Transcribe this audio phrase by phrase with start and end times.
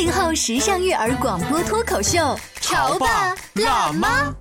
[0.00, 4.34] 八零后时尚育儿广播脱口秀，潮爸辣妈。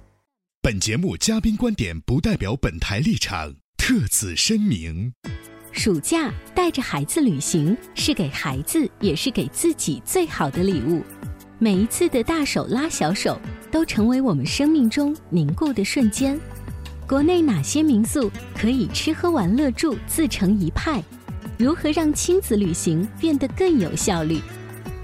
[0.62, 5.12] 本节目嘉宾观点不代表本台立场，特此声明。
[5.74, 11.04] 暑假带着孩子旅行，是给孩子，也是给自己最好的礼物。
[11.58, 13.38] 每一次的大手拉小手，
[13.70, 16.40] 都成为我们生命中凝固的瞬间。
[17.06, 21.04] 国内哪些民宿可以吃喝玩乐住自成一派？
[21.58, 24.40] 如何让亲子旅行变得更有效率？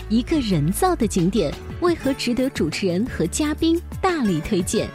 [0.08, 4.88] 一个人造的景点为何值得主持人和嘉宾大力推荐？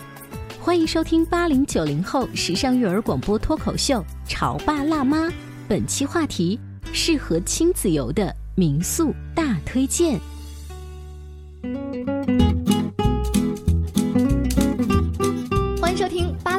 [0.61, 5.27] 欢迎收听八零九零后时尚育儿广播脱口秀《潮爸辣妈》，
[5.67, 6.61] 本期话题：
[6.93, 10.21] 适合亲子游的民宿大推荐。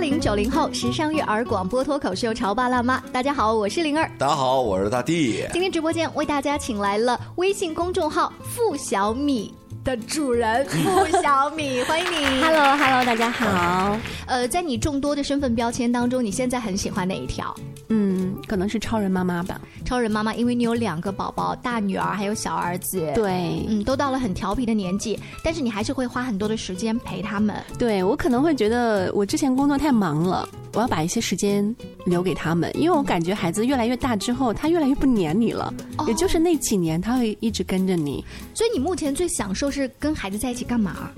[0.02, 2.98] 零九零后时尚育儿广播脱口秀《潮爸辣妈》。
[3.12, 4.10] 大家好，我是灵儿。
[4.18, 5.46] 大家好，我是大地。
[5.54, 9.54] 今天直播间为大家请来了微信公众号“付小米”
[9.86, 12.42] 的主人付小米， 欢迎你。
[12.42, 13.96] Hello，Hello，大家好。
[14.26, 17.56] 呃，在你众多的身份标签当中，你现在很喜欢哪一条？
[17.90, 18.11] 嗯，
[18.48, 19.60] 可能是超人妈妈吧。
[19.86, 23.12] 超人妈妈，因为你有两个宝宝，大女儿还有小儿子。
[23.16, 27.56] 对，嗯，都到了很调皮的年纪，但是你还是会花很多的时间陪他们。
[27.78, 31.76] 对我可能会觉得我之前工作太忙了，我要把一些时间
[32.06, 38.24] 留给他们，因为我感觉孩子越来越大之后，他越来越不黏你了，哦也就是那几年他会一直跟着你。
[38.54, 41.12] 所以你目前最享受是跟孩子在一起干嘛？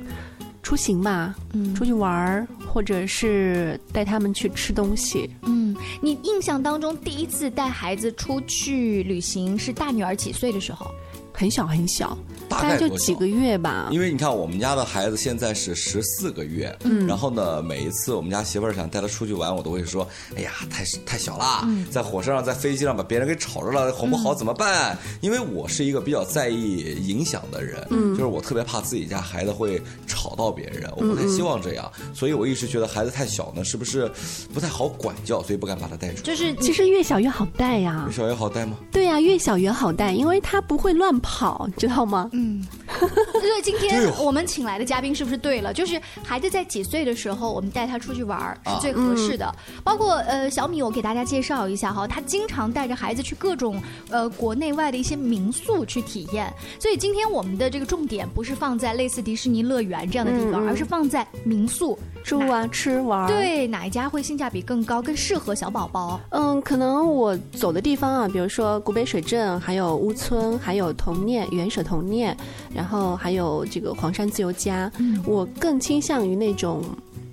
[0.63, 5.29] 出行嘛，嗯出去玩儿，或者是带他们去吃东西。
[5.43, 10.89] 嗯，你印象当中第一次带孩子出去旅行是大女儿几岁的时候？
[11.33, 12.17] 很小很小，
[12.47, 13.89] 大概就几个月吧。
[13.91, 17.07] 因为你看，我们家的孩子现在是十四个月，嗯。
[17.07, 20.07] 然后呢，每一次我们家媳妇儿想带他出去玩，我都会说
[20.37, 21.85] ：“哎呀，太太小啦，嗯。
[21.89, 28.13] 在火车上、在飞机上把别人给吵着了，哄不好怎么办？”因为我是一个比较在意影响的人，嗯。
[28.13, 34.09] 就是我特别怕自己家孩子会吵到别人，我不太希望这样，所以我一直觉得孩子太小呢，是不是
[34.53, 36.21] 不太好管教，所以不敢把他带出去。
[36.21, 38.77] 就是其实越小越好带呀、越小越好带吗？
[38.91, 42.29] 对呀、越小越好带，因为他不会乱跑，知道吗？
[42.33, 42.63] 嗯，
[42.99, 45.73] 所以今天我们请来的嘉宾是不是对了？
[45.73, 49.55] 就是孩子在几岁的时候，我们带他出去玩是最合适的。
[49.83, 56.53] 包括呃小米，我给大家介绍一下哈，他经常带着孩子去各种呃国内外的一些民宿去体验。
[56.79, 61.97] 所以今天我们的这个重点不是放在类似迪士尼乐园这样的地方，而是放在民宿。
[62.23, 66.19] 住啊，吃玩。，对，哪一家会性价比更高，更适合小宝宝？
[66.29, 72.35] 嗯，可能我走的地方啊，比如说古北水镇，还有乌村，还有童念原舍童念，
[72.73, 76.81] 然后还有这个黄山自由家，嗯我更倾向于那种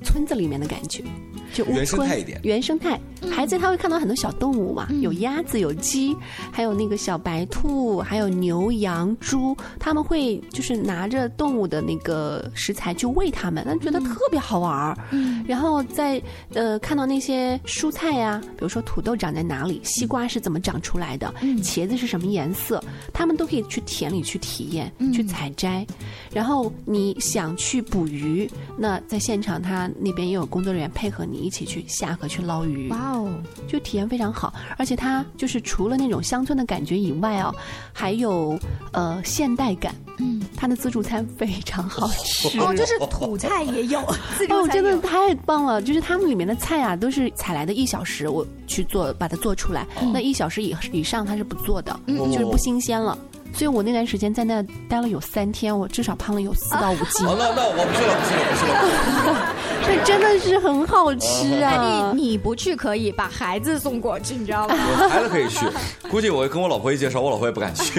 [0.03, 1.05] 村子里面的感觉。
[1.53, 2.41] 就乌原生态一点。
[2.43, 3.01] 原生态，
[3.31, 5.01] 孩子他会看到很多小动物嘛，嗯。
[5.01, 6.17] 有鸭子，有鸡，
[6.53, 14.97] 还有那个小白兔，还有牛、羊、猪，他们会就是拿着动物的那个食材去喂它们，那觉得特别好玩儿。
[15.11, 15.45] 嗯。
[15.47, 16.21] 然后在
[16.55, 21.61] 呃看到那些蔬菜呀、比如说土豆长在哪里，西瓜是怎么长出来的，嗯。
[21.63, 22.83] 茄子是什么颜色，
[23.13, 25.13] 他们都可以去田里去体验、嗯。
[25.13, 25.87] 去采摘。
[26.33, 32.89] 然后你想去捕鱼，那在现场他那边也有工作人员配合你一起去下河去捞鱼。
[32.89, 33.33] 哇哦，
[33.67, 37.55] 就体验非常好，而且它就是除了那种乡村的感觉以外哦，
[37.93, 38.59] 还有
[38.93, 39.95] 呃现代感。
[40.23, 44.01] 嗯，它的自助餐非常好吃哦，就是土菜也有，
[44.37, 45.81] 自助哦，真的太棒了！
[45.81, 53.17] 就是他们里面的菜啊，都是采来的一小时，我去做把它做出来，那一小时以以上它是不做的，嗯就是不新鲜了。
[53.53, 57.27] 所以我那段时间在那待了有三天，我至少胖了有四到五斤。
[57.27, 59.55] 好，那那我不去了，不去了，不去了。
[59.83, 62.13] 这真的是很好吃啊！
[62.15, 64.75] 你你不去可以把孩子送过去，你知道吗？
[64.77, 65.67] 我孩子可以去，
[66.09, 67.99] 估计我跟我老婆一介绍，我老婆也不敢去。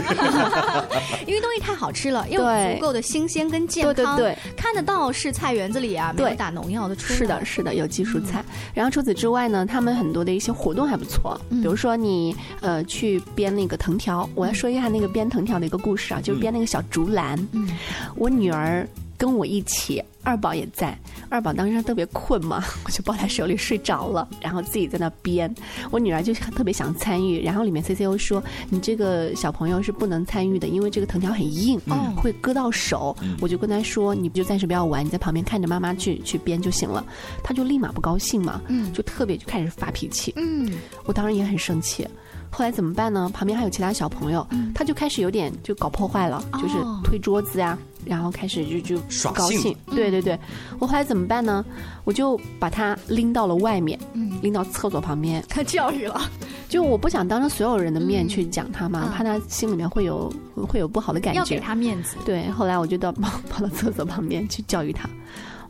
[1.26, 7.14] 因为东西太好吃了，又对足够的新鲜跟健康，对对对看得到是菜园子里啊，没有打农药的出。
[7.14, 8.44] 是的，是的，有机蔬菜。
[8.74, 14.30] 然后除此之外呢，他们很多的一些活动还不错，比如说你呃去编那个藤条。
[14.36, 17.38] 我要说一下那个编藤条的一个故事啊，就是编那个小竹篮。
[17.52, 17.70] 嗯
[18.16, 20.98] 我女儿跟我一起，二宝也在。
[21.30, 25.54] 二宝当时特别困嘛，我就抱在手里睡着了，然后自己在那编。
[25.92, 33.16] 我女儿就特别想参与，然后里面 C C O 说：“你这个小朋友是不能参与的，因为这个藤条很硬，嗯会割到手。
[33.40, 37.06] 我就跟他说：“你就暂时不要玩，你在旁边看着妈妈去去编就行了。”
[37.44, 40.34] 他就立马不高兴嘛，嗯就特别就开始发脾气。
[40.36, 40.74] 嗯，
[41.06, 42.06] 我当时也很生气。
[42.52, 43.30] 后来怎么办呢？
[43.34, 44.46] 旁边还有其他小朋友，
[44.76, 49.76] 他就开始有点就搞破坏了，就是推桌子呀、然后开始就就不高兴。
[49.88, 50.38] 对对对，
[50.78, 51.64] 我后来怎么办呢？
[52.04, 55.44] 我就把他拎到了外面，嗯拎到厕所旁边。
[55.48, 56.22] 他教育了，
[56.68, 60.32] 就我不想当着所有人的面去讲他嘛，嗯怕他心里面会有
[60.68, 61.60] 会有不好的感觉要给。
[61.60, 62.18] 他面子。
[62.26, 65.10] 对，后来我就到跑 跑到厕所旁边去教育他，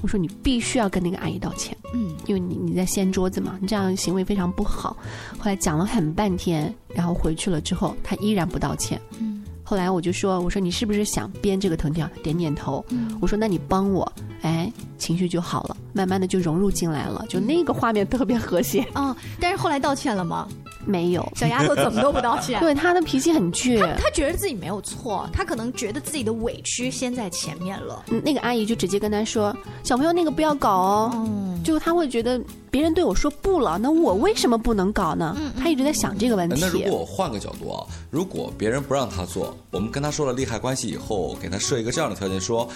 [0.01, 1.75] 我说你必须要跟那个阿姨道歉。
[1.94, 4.95] 嗯因为你你在掀桌子嘛，你这样行为非常不好。
[5.38, 9.00] 后来讲了很半天，然后回去了之后，他依然不道歉。
[9.19, 12.06] 嗯后来我就说，我说你是不是想编这个藤条？
[12.21, 12.83] 点点头。
[12.89, 14.12] 嗯我说那你帮我，
[14.42, 18.86] 哎，情绪就好了，慢慢的就融入进来了，就那个画面特别和谐。
[18.95, 20.48] 哦，但是后来道歉了吗？
[20.86, 22.60] 没有，小丫头怎么都不道歉。
[22.62, 23.80] 对她的脾气很倔。
[23.98, 28.04] 她觉得自己没有错，她可能觉得自己的委屈先在前面了。
[28.10, 31.12] 嗯那个阿姨就直接跟她说：“小朋友，那个不要搞哦。
[31.13, 32.39] 嗯，就她会觉得
[32.69, 35.36] 别人对我说不了，那我为什么不能搞呢？
[35.39, 36.60] 嗯他一直在想这个问题。
[36.60, 42.68] 那如果我换个角度啊，如果别人不让她做，我们跟她说了利害关系以后，给她设一个这样的条件，说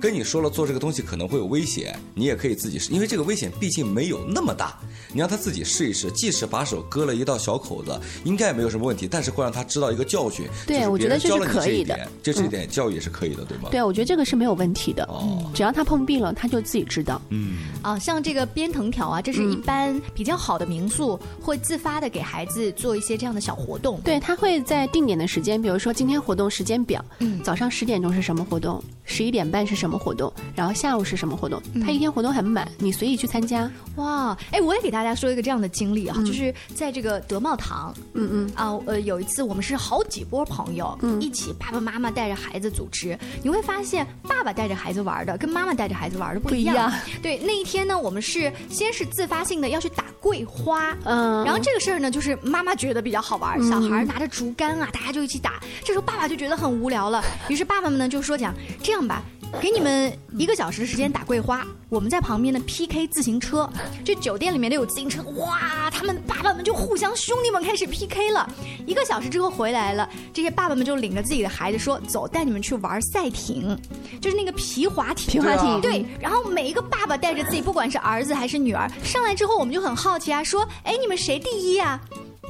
[0.00, 4.78] 跟你说了做这个东西可能会有危险，你也可以自己试，因为这个危险毕竟没有那么大，
[5.12, 10.46] 你让她自己试一试，即使把手割了一道小口子，应该也没有什么问题，但是会让他知道一个教训。
[10.66, 13.68] 对我觉得这是可以的这是一点教育也是可以的，对吗？
[13.70, 15.04] 对，我觉得这个是没有问题的。
[15.04, 17.20] 哦只要他碰壁了，他就自己知道。
[17.28, 24.00] 嗯，啊，像这个编藤条啊，这是一般比较好的民宿会自发的给孩子做一些这样的小活动。
[24.02, 33.70] 对他会在定点的时间，比如说今天活动时间表，嗯早上十点钟是什么活动，十一点半是什么活动，然后下午是什么活动，嗯他一天活动很满，你随意去参加。
[33.96, 46.92] 哇，哎，我也给大家说一个这样的经历啊，就是在这个德茂堂嗯嗯，啊，呃，有一次我们是好几波朋友、嗯一起，爸爸妈妈带着孩子组织，你会发现爸爸带着孩子玩的跟妈妈带着孩子玩的不一样。
[47.22, 55.60] 对，那一天呢，我们是先是自发性的要去打桂花，嗯然后这个事儿呢，就是妈妈觉得比较好玩，嗯小孩拿着竹竿啊，大家就一起打。
[55.84, 59.22] 这时候爸爸就觉得很无聊了，于是爸爸们呢就说讲这样吧。
[59.60, 63.70] 给你们一个小时的时间打桂花，我们在旁边呢 PK 自行车。
[64.04, 68.48] 这酒店里面都有自行车，哇，他们爸爸们就互相兄弟们开始 PK 了。
[68.84, 73.78] 一个小时之后回来了，这些爸爸们就领着自己的孩子说：“走，带你们去玩赛艇，
[74.20, 82.00] 就是那个皮划艇。”皮划艇对，然后每一个爸爸带着自己，不管是儿子还是女儿，上来之后，我们就很好奇啊，说：“哎，你们谁第一啊？”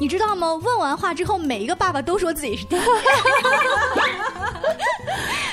[0.00, 0.54] 你知道吗？
[0.54, 2.80] 问完话之后，每一个爸爸都说自己是第一。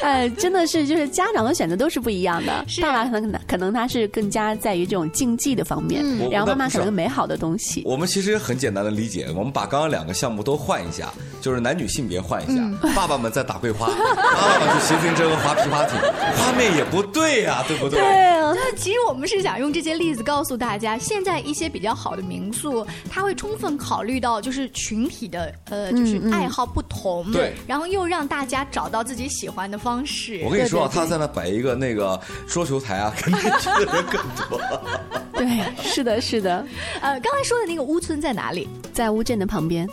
[0.05, 2.65] 呃，真的是就是家长的选择都是不一样的。
[2.81, 7.83] 爸爸可能可能他是更加在于这种竞技的方面，嗯然后妈妈我可能美好的东西。
[7.85, 12.61] 我们其实很简单的理解，我们把刚刚两个项目都换一下，就是男女性别换一下。
[12.61, 15.97] 嗯爸爸们在打桂花，妈妈们去骑自行车和划皮划艇，
[16.37, 17.99] 画面也不对呀、对不对？
[17.99, 30.41] 啊，那其实我们是想用这些例子告诉大家，现在一些比较好的民宿，它会充分考虑到就是群体的呃，就是爱好不同，对然后又让大家找到自己喜欢的方式。
[30.43, 34.61] 我跟你说啊，对对对他在那摆一个那个桌球台啊，肯定去的人更多。
[35.33, 36.65] 对，是的，是的，
[37.01, 38.67] 呃，刚才说的那个乌村在哪里？
[38.93, 39.87] 在乌镇的旁边。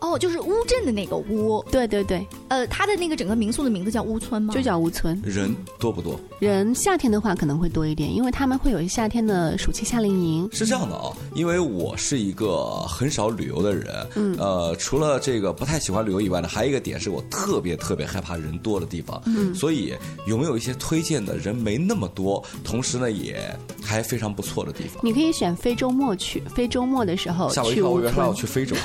[0.00, 1.64] 哦，就是乌镇的那个乌。
[1.70, 4.54] 对对对，呃，它的那个整个民宿的名字叫乌村吗？
[4.54, 5.20] 就叫乌村。
[5.24, 6.18] 人多不多？
[6.38, 10.48] 人夏天的话可能会多一点，因为他们会有夏天的暑期夏令营。
[10.52, 19.94] 是这样的啊，因为我是一个很少旅游的人，嗯，呃，除了这个不太喜欢旅游以外呢，还有一个点是我特别特别害怕人多的地方，嗯，所以
[20.26, 23.38] 有没有一些推荐的人没那么多，同时呢也
[23.82, 25.00] 还非常不错的地方？
[25.04, 28.32] 你可以选非周末去，非周末的时候吓我一跳，去乌我以为他要。
[28.32, 28.74] 去非洲。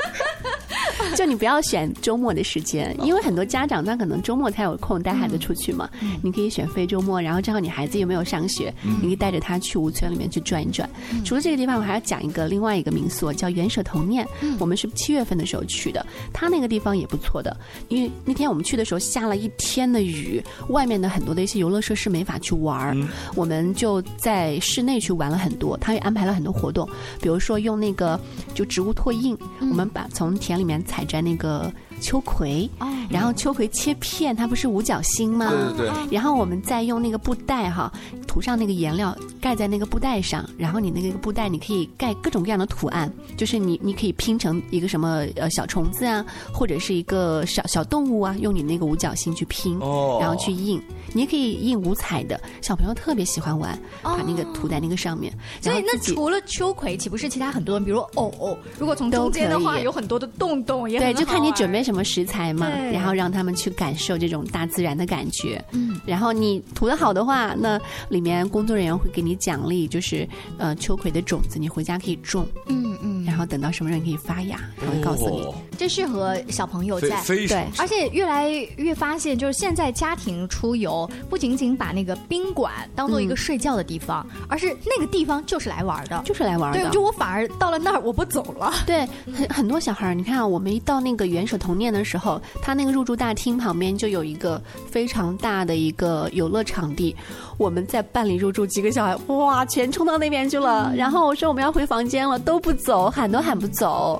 [1.17, 5.89] 就你不要选周末的时间，因为很多家长他可能周末才有空带孩子出去嘛。
[6.23, 10.89] 你可以选非周末，然后正好你孩子又没有上学，你可以带着他去吴村里面去转一转。
[11.23, 14.25] 除了这个地方，我还要讲一个另外一个民宿，叫元舍童念。
[14.59, 17.55] 我们是七月份的时候去的，他那个地方也不错的，
[17.89, 22.95] 因为那天我们去的时候下了一天的雨，外面的很多的一些游乐设施没法去玩儿，
[23.35, 25.77] 我们就在室内去玩了很多。
[25.77, 26.87] 他也安排了很多活动，
[27.21, 28.19] 比如说用那个
[28.53, 31.71] 就植物拓印，我们把从田里面采摘那个。
[32.01, 32.69] 秋葵，
[33.09, 35.49] 然后秋葵切片，它不是五角星吗？
[35.49, 36.13] 对对对。
[36.15, 37.91] 然后我们再用那个布袋哈，
[38.27, 49.77] 涂上那个颜料，盖在那个布袋上，然后你那个布袋你可以盖各种各样的图案，就是你你可以拼成一个什么呃小虫子啊，或者是一个小小动物啊，用你那个五角星去拼，
[50.19, 50.81] 然后去印。
[51.13, 55.31] 你也可以印五彩的，小朋友特别喜欢玩，把那个涂在那个上面。
[55.61, 61.90] 所以那除了秋葵，岂不是其他很多，比如藕，如果从中间的话，有很多的洞洞，也对，就看你准备什。
[61.91, 65.61] 什么食材嘛，然后让他们去感受这种大自然的感觉。
[65.71, 70.25] 嗯，然后你涂的好的话，那里面工作人员会给你奖励，就是
[70.57, 72.47] 呃秋葵的种子，你回家可以种。
[72.67, 75.47] 嗯嗯，然后等到什么时候可以发芽，他会告诉你。
[75.77, 86.79] 这适合小朋友在对，而且越来越发现，就是现在家庭出游不仅仅把那个宾馆当做一个睡觉的地方，而是那个地方就是来玩的，就是来玩的。
[86.79, 88.71] 对，就我反而到了那儿我不走了。
[88.85, 91.71] 对，很很多小孩儿，你看啊，我们一到那个元首童。
[91.71, 94.61] 年的时候，他那个入住大厅旁边就有一个
[94.91, 97.15] 非常大的一个游乐场地。
[97.61, 100.91] 我们在办理入住，几个小孩哇，全冲到那边去了。
[100.95, 104.19] 然后我说我们要回房间了，都不走，喊都喊不走。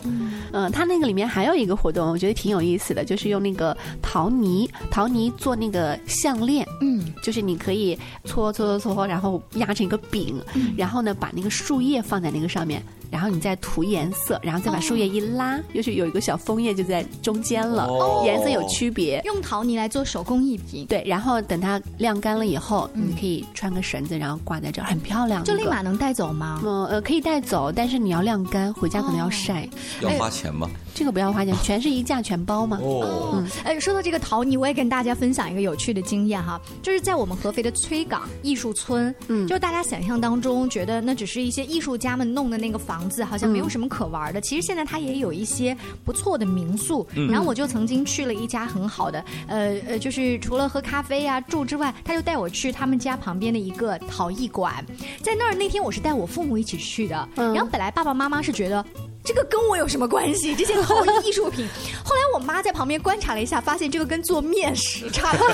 [0.52, 6.64] 嗯，他那个里面还有一个活动，我觉得挺有意思的，就是用那个陶泥，陶泥做那个项链。
[6.82, 10.40] 嗯，就是你可以搓搓搓搓，然后压成一个饼，
[10.78, 17.88] 然后呢把那个树叶放在那个上面，然后你再涂颜色，然后再把树叶一拉，又是有一个小枫叶就在中间了，
[18.26, 19.22] 颜色有区别。
[19.26, 23.46] 用陶泥来做手工艺品，对，然后等它晾干了以后，你可以。
[23.54, 25.44] 穿个绳子，然后挂在这儿，很漂亮。
[25.44, 26.62] 就立马能带走吗？
[26.64, 29.68] 嗯呃，可以带走，但是你要晾干，回家可能要晒。
[30.02, 30.70] 要花钱吗？
[30.94, 32.80] 这个不要花钱， 全是一价全包嘛。
[32.82, 44.42] 哦，哎，说到这个陶泥，我也跟大家分享一个有趣的经验哈，就是在我们合肥的崔岗艺术村，嗯，就大家想象当中觉得那只是一些艺术家们弄的那个房子，好像没有什么可玩的。
[44.42, 47.08] 其实现在它也有一些不错的民宿。
[47.16, 54.86] 嗯然后我就曾经去了一家很好的，呃呃，就是除了喝咖啡啊住之外，他就带我去他们家旁边的一个陶艺馆，
[55.24, 58.86] 在那儿那天我是带我父母一起去的，然后本来爸爸妈妈是觉得。
[59.24, 60.56] 这个跟我有什么关系？
[60.56, 61.68] 这些陶艺艺术品。
[62.04, 65.54] 后来我妈在旁边观察了一下，发现这个跟做面食差不多。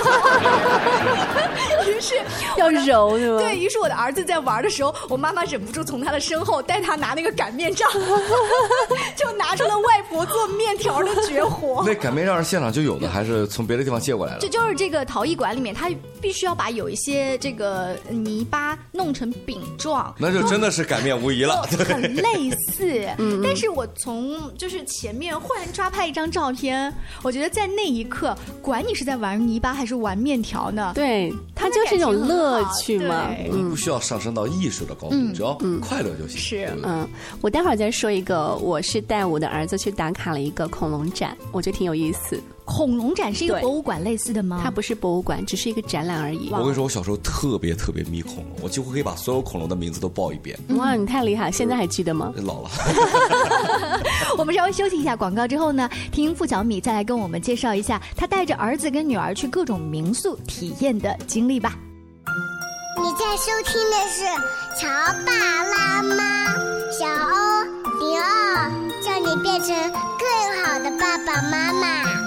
[1.87, 2.15] 于是
[2.57, 3.39] 要揉对吧？
[3.39, 7.89] 对于是，我的儿子在玩的时候，我妈妈忍不住从他的身后带他拿那个擀面杖，
[9.15, 11.83] 就拿出了外婆做面条的绝活。
[11.87, 14.39] 那擀面杖是现场就有的，还是从别的地方借过来的？
[14.39, 15.89] 这就是这个陶艺馆里面，他
[16.21, 20.13] 必须要把有一些这个泥巴弄成饼状。
[20.17, 23.41] 那就真的是擀面无疑了，很类似，嗯。
[23.43, 26.66] 但是我从就是前面忽然抓拍一张照片，
[27.23, 33.29] 我觉得在那一刻，管你是在玩泥巴还是玩面条呢，对，它就是一种乐趣嘛，
[33.69, 36.37] 不需要上升到艺术的高度，只要快乐就行。
[36.37, 37.07] 是，嗯，
[37.41, 42.41] 我待会儿再说一个，我是带我的儿子去打卡了一个恐龙展，我觉得挺有意思。
[42.67, 44.59] 恐龙展是一个博物馆类似的吗？
[44.61, 46.49] 它不是博物馆，只是一个展览而已。
[46.51, 50.59] 我跟你说，我小时候特别特别迷恐龙，我几乎可以把所有恐龙的名字都报一遍。
[50.75, 51.49] 哇，你太厉害！
[51.49, 52.33] 现在还记得吗？
[52.43, 52.69] 老了。
[54.37, 61.77] 我们稍微休息一下广告之后呢，听付小米再来跟我们介绍一下他带着儿子跟女儿去各种民宿体验的经历吧。
[62.97, 64.25] 你在收听的是
[64.77, 64.87] 《乔
[65.25, 65.31] 爸
[65.63, 66.15] 拉妈》，
[66.91, 67.63] 小欧
[67.99, 68.69] 零二，
[69.01, 69.73] 叫你变成
[70.19, 72.26] 更好的爸爸妈妈。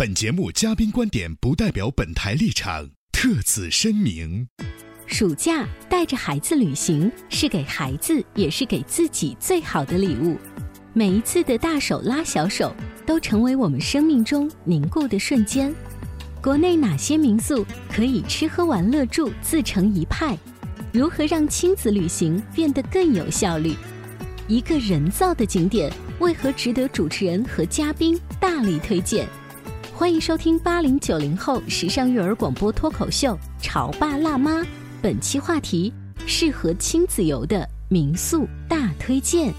[0.00, 4.48] 本节目嘉宾观点不代表本台立场，特此声明。
[5.04, 10.38] 暑假带着孩子旅行，是给孩子也是给自己最好的礼物。
[10.94, 15.70] 每一次的大手拉小手，都成为我们生命中凝固的瞬间。
[16.40, 20.34] 国内哪些民宿可以吃喝玩乐住自成一派？
[20.94, 23.74] 如何让亲子旅行变得更有效率？
[24.48, 29.28] 一个人造的景点为何值得主持人和嘉宾大力推荐？
[30.00, 34.60] 欢迎收听八零九零后时尚育儿广播脱口秀《潮爸辣妈》，
[35.02, 35.92] 本期话题：
[36.26, 39.52] 适合亲子游的民宿大推荐。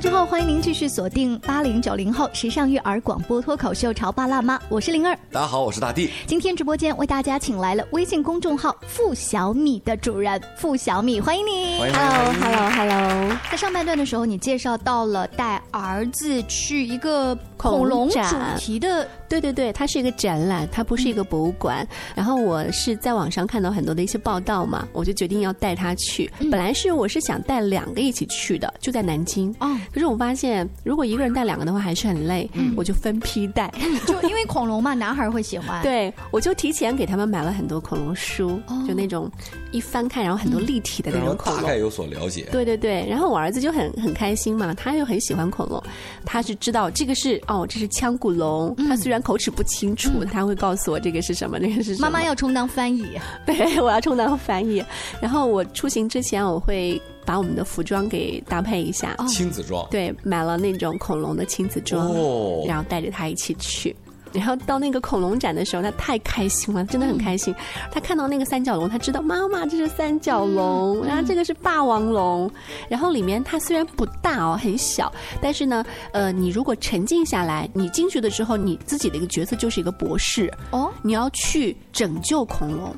[0.00, 5.18] 之后，欢迎您继续锁定八零九零后时尚育儿广播脱口秀《潮爸辣妈》，我是灵儿。
[5.32, 6.08] 大家好，我是大地。
[6.24, 11.78] 今天直播间为大家请来了微信公众号“付小米”的主人付小米，欢迎你。
[11.78, 13.36] Hello，Hello，Hello。
[13.50, 18.20] 在上半段的时候，你介绍到了带儿子去一个恐龙主
[18.56, 21.84] 题的，对对对，它是一个展览，它不是一个博物馆。
[22.14, 26.30] 然后我是在网上看到很多的一些报道嘛，我就决定要带他去。
[26.50, 29.52] 本来是我是想带两个一起去的，就在南京。
[29.58, 33.72] 哦，可是我发现如果一个人带两个的话还是很累，我就分批带。
[34.06, 35.82] 就因为恐龙嘛， 男孩会喜欢。
[35.82, 39.30] 对，我就提前给他们买了很多恐龙书，哦就那种
[39.70, 41.56] 一翻开然后很多立体的那种恐龙。
[41.56, 42.46] 他大概有所了解。
[42.52, 45.82] 对对对，然后我儿子就很很开心嘛，他又很喜欢恐龙，
[46.24, 48.74] 他是知道这个是哦，这是腔骨龙。
[48.88, 52.08] 他虽然口齿不清楚，他会告诉我这个是什么，那个是什么。
[52.08, 53.06] 妈妈要充当翻译，
[53.46, 54.84] 对我要充当翻译。
[55.20, 59.14] 然后我出行之前，我会把我们的服装给搭配一下。
[59.28, 59.86] 亲子装。
[59.90, 63.94] 对，买了那种恐龙的亲子装，哦然后带着他一起去。
[64.32, 67.54] 然后到那个恐龙展的时候，他太开心了，真的很开心。
[67.90, 72.50] 他看到那个三角龙，他知道妈妈这是三角龙，然后这个是霸王龙。
[72.88, 82.94] 然后里面它虽然不大哦，很小，但是呢，呃，你如果沉浸下来，你进去的时候，你自己的一个角色就是一个博士哦，你要去拯救恐龙。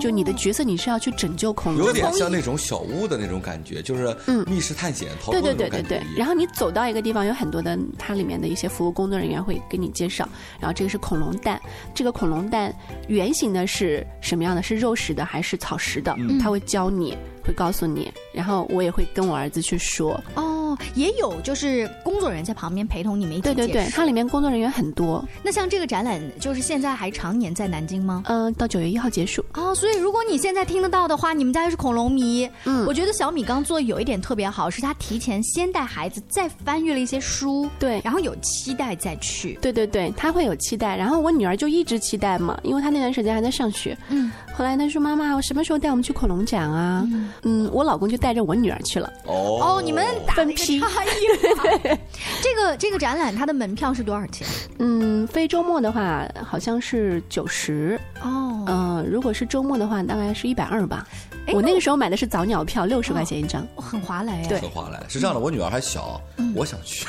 [0.00, 4.14] 就你的角色，你是要去拯救恐龙，有点像那种小屋的那种感觉，就是
[4.46, 6.18] 密室探险、逃对脱对对对对那种感觉一。
[6.18, 6.18] 样。
[6.18, 10.28] 然后你走到一个地方，有很多的它里面的一些服务工作人员会给你介绍。
[10.58, 11.60] 然后这个是恐龙蛋，
[11.94, 12.74] 这个恐龙蛋
[13.08, 14.62] 圆形的是什么样的？
[14.62, 16.14] 是肉食的还是草食的？
[16.18, 18.12] 嗯他会教你，会告诉你。
[18.32, 20.22] 然后我也会跟我儿子去说。
[20.34, 20.49] 哦，
[20.94, 25.24] 也有就是工作人员在旁边陪同你们一起对对对它里面工作人员很多。
[25.42, 28.22] 那像这个展览，就是现在还常年在南京吗？
[28.26, 29.44] 嗯、到九月一号结束。
[29.54, 39.58] 哦，所以如果你现在听得到的话，你们家又是恐龙迷，嗯我觉得小米刚做有一点特别好，是他提前先带孩子再翻阅了一些书，对，然后有期待再去。
[39.60, 43.96] 对对对，他会有期待，然后我女儿就一直期待嘛，因为她那段时间还在上学。
[44.08, 47.06] 嗯，后来她说：“妈妈，我什么时候带我们去恐龙展啊？”
[47.42, 49.12] 嗯我老公就带着我女儿去了。
[49.26, 50.44] 哦哦，你们打
[50.78, 51.98] 差异了。
[52.42, 54.46] 这个这个展览它的门票是多少钱？
[54.78, 57.98] 嗯，非周末的话好像是九十。
[58.22, 61.06] 哦，嗯、如果是周末的话，大概是一百二吧。
[61.46, 63.66] 哎我那个时候买的是早鸟票，六十块钱一张。
[63.76, 64.46] 很划来呀。
[64.48, 65.02] 对很划来。
[65.08, 66.20] 是这样的，我女儿还小，
[66.54, 67.06] 我想去。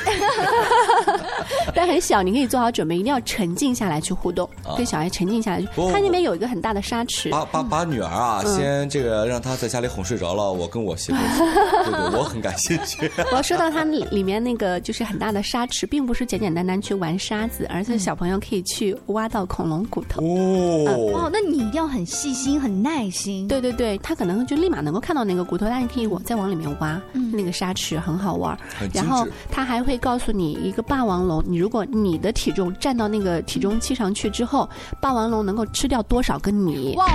[1.76, 5.68] 但很小，你可以做好准备，一定要沉浸下来去互动，啊跟小孩沉浸下来去。
[5.76, 13.12] 不它那边有一个很大的沙池，把把把女儿啊，嗯先这个让她在家里哄睡着了，我跟我媳妇儿，对对，我很感兴趣。
[13.32, 20.22] 我要说到它里里面那个就是很大的沙池，并不是简简单单去玩沙子，而是小朋友可以去挖到恐龙骨头。
[20.24, 23.48] 哦哦，那你一定要很细心、很耐心。
[23.48, 27.02] 对对对，他可能就立马能够看到那个骨头，但你可以往再往里面挖，
[27.32, 28.58] 那个沙池很好玩。
[28.94, 36.96] 然后他还会告诉你一个霸王龙，你如果你的体重站到那个体重器上去之后，霸王龙能够吃掉多少个你？
[36.98, 37.08] 哇，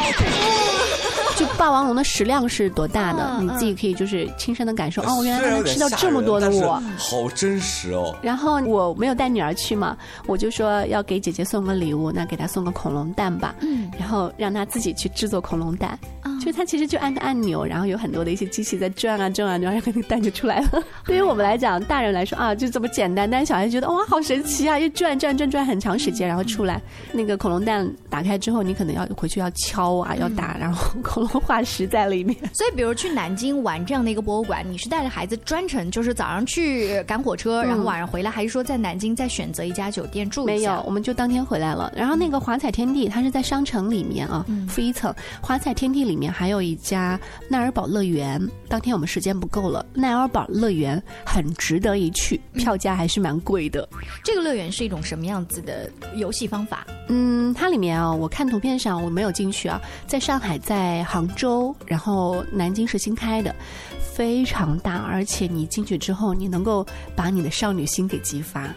[1.37, 5.03] 就霸王龙的食量是多大的，嗯你自己可以就是亲身的感受。
[5.03, 6.83] 哦，原来能吃到这么多的我。
[6.97, 8.17] 好真实哦。
[8.23, 9.97] 然后我没有带女儿去嘛，
[10.27, 13.55] 我就说要给姐姐送个礼物，那给她送个恐龙蛋吧。
[13.61, 15.99] 嗯，然后让她自己去制作恐龙蛋。
[16.45, 20.83] 就它其实就按个按钮，然后有很多的一些机器在转啊转啊，然后那个蛋就出来了。
[21.05, 26.81] 对于我们来讲，大人来说啊，就这么简单，但是小孩觉得哇，好神奇啊，又转转转转很长时间，然后出来
[27.13, 32.37] 那个恐龙蛋打开之后，你可能要回去要敲啊，要打，然后恐龙化石在里面。
[32.53, 40.73] 所以，比如去南京玩这样的一个博物馆，你是带着孩子专程，就是早上去赶火车，然后晚上回来，还是说在南京再选择一家酒店住一下？
[40.73, 41.93] 没有，我们就当天回来了。
[41.97, 45.15] 然后那个华彩天地，它是在商城里面啊，负一层。
[45.41, 48.41] 华彩天地里面面还有一家奈尔堡乐园。
[48.69, 53.87] 当天我们时间不够了，奈尔堡乐园很值得一去，票价还是蛮贵的。
[54.25, 56.87] 这个乐园是一种什么样子的游戏方法？
[57.09, 63.55] 嗯，它里面啊，我看图片上我没有进去啊，在上海、在杭州，然后南京是新开的，
[63.99, 68.69] 非常大，而且你进去之后，你能够把你的少女心给激发，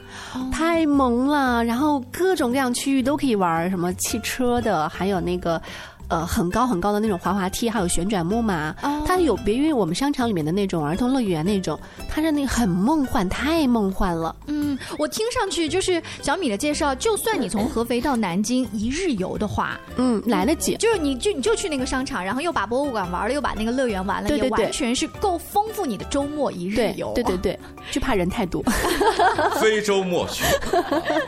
[0.50, 1.62] 太萌了。
[1.66, 5.62] 然后各种各样区域都可以玩，什么汽车的，还有那个。
[6.10, 14.36] 呃，很高很高的那种滑滑梯，还有旋转木马，它有别于我们商场里面的那种儿童乐园那种，它是那个很梦幻，太梦幻了。
[14.48, 27.14] 嗯，我听上去就是小米的介绍，就算你从合肥到南京一日游的话，嗯，来得及，就是你就你就去那个商场，然后又把博物馆玩了，又把那个乐园玩了，也完全是够丰富你的周末一日游。
[27.14, 27.60] 对对对，
[27.92, 28.64] 就怕人太多。
[29.62, 30.44] 非周末去，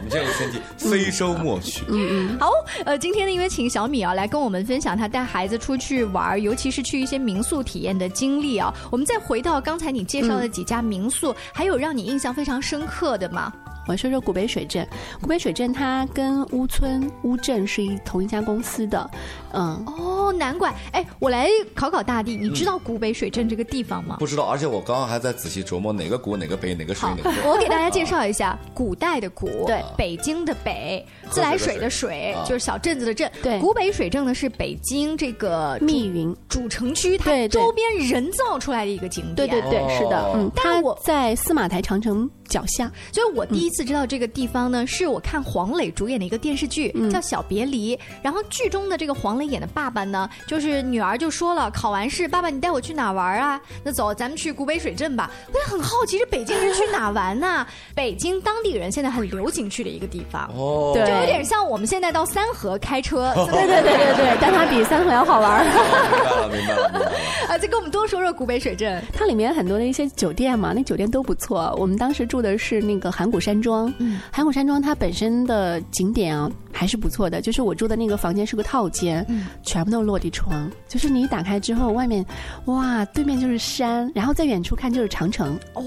[0.04, 1.84] 你这个天气，非周末去。
[1.88, 2.40] 嗯嗯。
[2.40, 2.50] 好，
[2.84, 4.66] 呃，今天呢，因为请小米啊来跟我们。
[4.72, 8.74] 分享他带孩子出去玩，尤其是去一些民宿体验的经历啊。
[8.90, 13.52] 我们再回到刚才你介绍的几家民宿，还有让你印象非常深刻的吗？
[13.88, 14.88] 我说说古北水镇，
[15.22, 19.10] 古北水镇它跟乌村乌镇是一同一家公司的，
[19.54, 24.18] 嗯，哦，难怪，哎，我来考考大地，你知道古北水镇这个地方吗？
[24.20, 27.50] 不知道，而且我刚刚还在仔细琢磨哪个古哪个北哪个水哪个。
[27.50, 33.30] 我给大家介绍一下，古代的古，对，北京的北，自来水的水，就是小镇子的镇。
[33.42, 36.36] 对，古北水镇呢是北京这个密云。
[36.48, 39.48] 主城区，它周边人造出来的一个景点。
[39.48, 43.86] 对对对，是的，嗯，它在司马台长城脚下，所以我第一次。
[43.92, 47.98] 知道这个地方呢，是我看黄磊主演的一个电视剧，叫《小别离》。
[48.22, 53.60] 然后剧中的这个黄磊演的爸爸呢，就是女儿就说了，考完试，爸爸你带我去哪玩啊？
[53.84, 55.30] 那走，咱们去古北水镇吧。
[55.52, 57.66] 我也很好奇，这北京人去哪玩呢？
[57.94, 63.34] 北京当地人现在很流行去的一个地方，哦，就有点像我们现在到三河开车。
[63.36, 65.66] 对对对对对， 但它比三河要好玩。
[65.66, 67.12] 明白了，明白了。
[67.50, 69.04] 啊，再跟我们多说说古北水镇。
[69.12, 71.76] 它里面很多的一些酒店嘛，那酒店都不错。
[71.78, 73.62] 我们当时住的是那个函谷山庄。
[73.62, 82.26] 庄，嗯，海谷山庄它本身的景点啊还是不错的，就是我住的那个房间是个套间，嗯，全部都是落地窗，就是你一打开之后，外面，
[82.66, 85.84] 哇，对面就是山，然后在远处看就是长城，哇，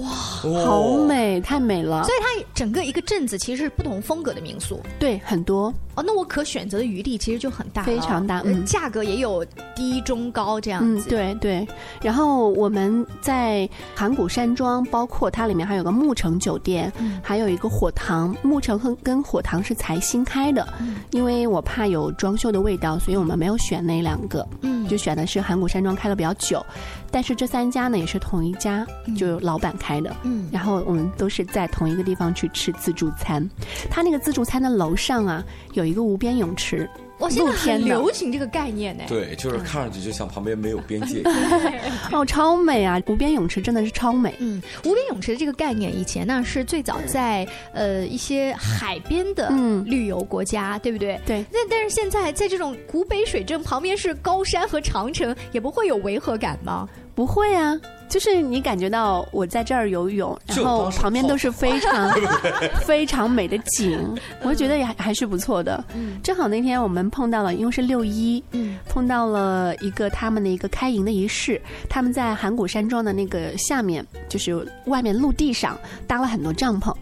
[0.64, 2.04] 好美，太美了。
[2.04, 5.72] 所以它整个一个镇子其实是不同风格的民宿，对，很多。
[5.96, 9.44] 哦，那我可选择的余地其实就很大，非常大，嗯，价格也有
[9.76, 11.66] 低、中、高这样子，对对。
[12.02, 16.92] 然后我们在函谷山庄，包括它里面还有个牧城酒店，
[17.22, 18.36] 还有一个火塘。
[18.42, 20.66] 牧城和跟火塘是才新开的，
[21.10, 26.64] 因为我怕有装修的味道，所以我们没有选那两个，嗯，就选的是函谷山庄开的比较久。
[27.10, 33.48] 但是这三家呢也是同一家，就老板开的，嗯，然后我们都是在同一个地方去吃自助餐。
[33.90, 36.88] 他那个自助餐的楼上啊有一个无边泳池，
[37.24, 39.04] 哇，现在很流行这个概念呢。
[39.08, 41.22] 对，就是看上去就像旁边没有边界，
[42.12, 43.00] 哦，超美啊！
[43.06, 44.34] 无边泳池真的是超美。
[44.38, 49.50] 嗯，无边泳池的这个概念以前呢是最早在呃一些海边的
[49.86, 51.20] 旅游国家，对不对？
[51.24, 51.44] 对。
[51.52, 56.88] 那但是现在在这种古北水镇旁边是高山和长城，也不会有违和感吗？
[57.14, 62.12] 不会啊，就是你感觉到我在这儿游泳，然后旁边都是非常
[62.86, 63.98] 非常美的景，
[64.42, 65.82] 我觉得也还是不错的。
[66.22, 68.42] 正好那天我们碰到了，因为是六一，
[68.88, 76.94] 碰到了一个他们的一个开营的仪式，他们在函谷山庄的那个下面，就是外面陆地上搭了很多帐篷。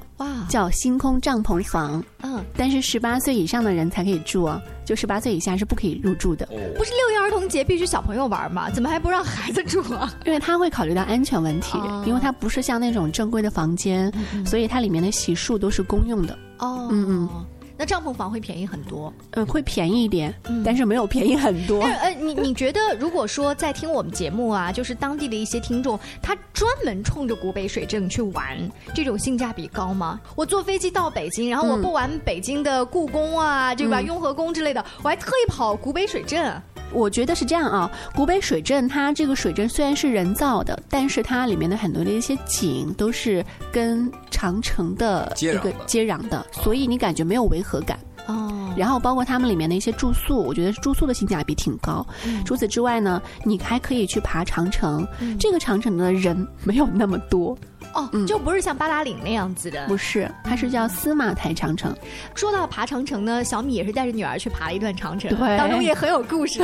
[0.49, 6.47] 叫星空帐篷房，嗯，但是十八岁以上的人才可以住啊，就十八岁以下是不可以入住的。
[6.47, 8.71] 不是六一儿童节必须小朋友玩吗？
[8.71, 10.13] 怎么还不让孩子住啊？
[10.27, 14.13] 因为他会考虑到安全问题，因为它不是像那种正规的房间，
[14.47, 16.39] 所以它里面的洗漱都是公用的。
[16.59, 17.47] 哦，嗯嗯。
[17.77, 21.83] 那帐篷房会便宜很多，嗯，会便宜一点，但是没有便宜很多。
[22.03, 28.57] 呃，你你觉得，如果说在听我们节目啊，就是当地的一些听众，他专门冲着古北水镇去玩，
[28.95, 30.21] 这种性价比高吗？
[30.37, 34.01] 我坐飞机到北京，然后我不玩北京的故宫啊，对吧？
[34.01, 36.61] 雍和宫之类的，我还特意跑古北水镇。
[36.93, 47.99] 我觉得是这样啊，古北水镇它这个水镇虽然是人造的，但是它里面的很多的一些景都是跟长城的一个接壤的，所以你感觉没有违和感。
[48.27, 52.07] 哦，然后包括他们里面的一些住宿，我觉得住宿的性价比挺高。
[52.45, 55.05] 除此之外呢，你还可以去爬长城，
[55.41, 57.59] 这个长城的人没有那么多。
[57.95, 61.95] 哦，就不是像八达岭那样子的，不是，它是叫司马台长城。
[62.35, 66.63] 说到爬长城呢，小米也是带着女儿去爬了一段长城，对当中也很有故事。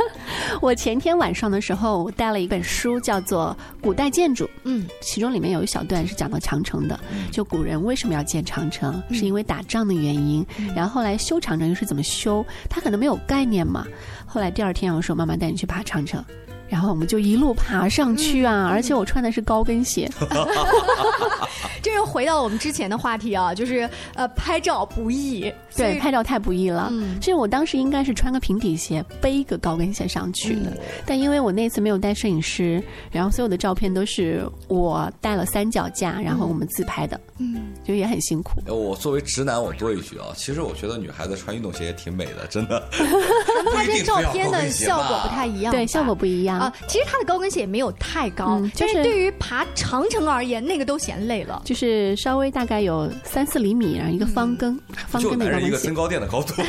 [0.60, 6.98] 我前天晚上的时候，我带了一本书，叫做《古代建筑》，嗯，其中里面有一小段是讲到长城的，
[7.30, 13.86] 就古人为什么要建长城，是因为打仗的原因，然后后来修长城又是怎么修，他可能没有概念嘛。
[14.26, 16.24] 后来第二天我说妈妈带你去爬长城。
[16.68, 20.08] 然后我们就一路爬上去啊，而且我穿的是高跟鞋。
[21.80, 26.92] 这又回到我们之前的话题啊，就是呃，拍照不易，对，拍照太不易了。
[27.20, 30.76] 其实我当时应该是穿个平底鞋，背一个高跟鞋上去的，
[31.06, 38.60] 但因为我那次没有带摄影师，然后所有的照片都是我带了三脚架，然后我们自拍的，嗯，就也很辛苦。
[38.66, 42.82] 我作为直男，我多一句啊，其实我觉得女孩子穿运动鞋也挺美的，真的。
[43.74, 46.72] 拍这照片的效果不太一样，对，效果不一样啊。
[46.86, 51.62] 其实它的高跟鞋也没有太高，就是对于爬长城而言，那个都嫌累了。
[51.64, 55.66] 就是稍微大概有三四厘米，然后一个方跟，方跟的高跟鞋。
[55.68, 56.54] 一个增高垫的高度。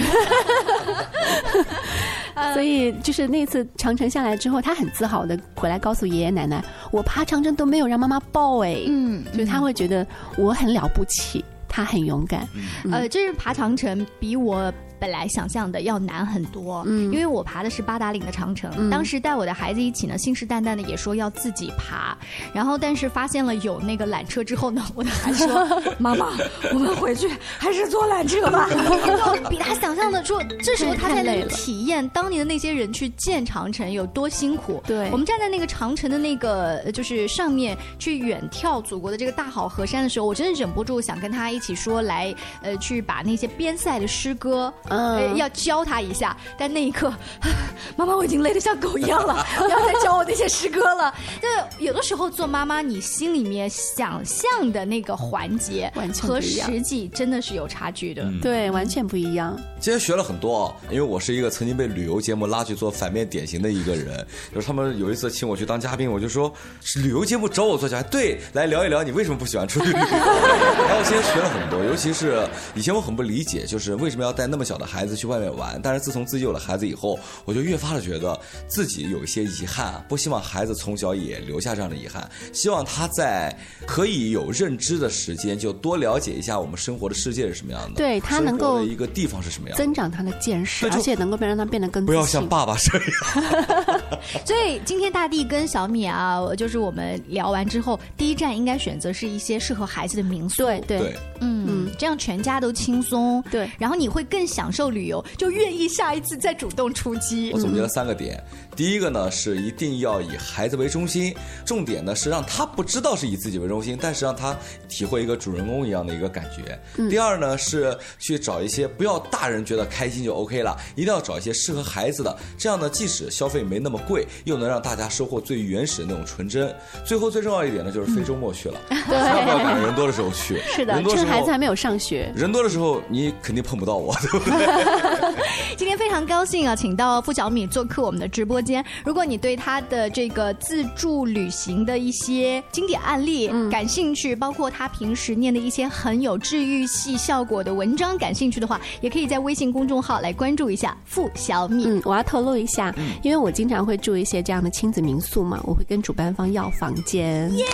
[2.54, 12.48] 所以就是那次长城下来之后，他很自豪的回来告诉爷爷奶奶：“我爬长城都没有让妈妈抱哎。”嗯，就是他会觉得我很了不起，他很勇敢。
[12.92, 14.74] 呃，这是爬长城比我。
[15.00, 22.18] 本来想象的要难很多，嗯，因为我爬的是八达岭的长城，当时带我的孩子一起呢，信誓旦旦的也说要自己爬，
[22.54, 26.28] 然后但是发现了有那个缆车之后呢，我的孩子说：“妈妈，
[26.74, 28.68] 我们回去还是坐缆车吧。
[29.50, 34.84] ”比他想象的说，这时候他才能体验当年的那些人去建长城有多辛苦。
[34.86, 44.74] 对，我们站在那个长城的那个就是上面去远眺祖国的这个大好河山的时候，我真的忍不住想跟他一起说来，呃，去把那些边塞的诗歌。
[44.90, 47.14] 嗯，要教他一下，但那一刻，
[47.96, 51.14] 妈妈我已经累得像狗一样了， 不要再教我那些诗歌了。
[51.42, 51.48] 就
[51.84, 59.56] 有的时候做妈妈，你心里面想象的那个环节和实际真的是有差距的，对，完全不一样。
[59.80, 70.00] 今天学了很多，因为我是一个曾经被旅游节目拉去做反面典型的一个人，就是他们有一次请我去当嘉宾，我就说是旅游节目找我做嘉宾，对，来聊一聊你为什么不喜欢出去旅游。
[70.10, 74.79] 然后今天学了很多，尤其是以前我很不理解，就是为什么要带那么小。
[74.80, 94.02] 的孩子去外面玩，但是自从自己有了孩子以后，我就越发的觉得自己有一些遗憾，不希望孩子从小也留下这样的遗憾，希望他在可以有认知的时间，就多了解一下我们生活的世界是什么样的，对他能够一个地方是什么样，增长他的见识，而且能够让他变得更不要像爸爸这样。
[94.46, 100.80] 所以今天大地跟小米啊，就是我们聊完之后，第一站应该选择是一些适合孩子的民宿，对。
[100.82, 107.52] 对，嗯，这样全家都轻松，对，然后你会更享受旅游，就愿意下一次再主动出击。
[107.54, 108.42] 我总结了三个点，
[108.76, 111.34] 第一个呢是一定要以孩子为中心，
[111.66, 114.56] 重点呢是让他不知道是以自己为中心，但是让他
[114.88, 116.80] 体会一个主人公一样的一个感觉。
[117.10, 126.74] 第二呢是去找一些不要大人觉得开心就 OK 了，一定要找一些适合孩子的，这样呢即使消费没那么贵，又能让大家收获最原始的那种纯真。
[127.06, 130.60] 最后最重要一点呢就是非周末去了， 千万不要赶上人多的时候去。
[130.76, 135.36] 是的，趁孩子还没有上学，人多的时候你肯定碰不到我，对不对？
[135.78, 138.84] 今天非常高兴啊，请到付小米做客我们的直播间。
[139.06, 151.86] 如果你对他的这个自助旅行的一些经典案例感兴趣，包括他平时念的一些很有治愈系效果的文章感兴趣的话，也可以在微信公众号来关注一下付小米。
[151.88, 157.50] 嗯，我要透露一下，因为我经常会住一些这样的亲子民宿嘛，我会跟主办方要房间。
[157.56, 157.66] 耶！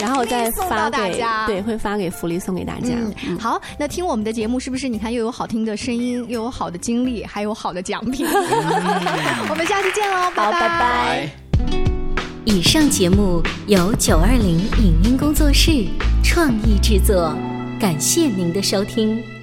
[0.00, 2.94] 然后再发给对，会发给福利送给大家。
[3.38, 4.88] 好，那听我们的节目是不是？
[4.88, 8.26] 你看又有好听的声音，又有好的经历，还有好的奖品。
[9.48, 11.28] 我们下期见喽，拜拜。
[12.44, 15.86] 以上节目由九二零影音工作室
[16.22, 17.34] 创意制作，
[17.80, 19.33] 感谢您的收听。